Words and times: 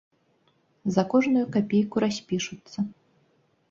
За 0.95 1.03
кожную 1.13 1.45
капейку 1.59 2.05
распішуцца. 2.09 2.77